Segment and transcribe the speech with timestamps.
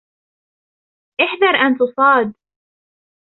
[1.21, 2.33] احْذَرْ أَنْ تُصَادَ